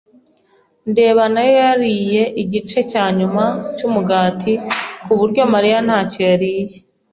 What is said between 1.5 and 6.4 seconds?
yariye igice cyanyuma cyumugati kuburyo Mariya ntacyo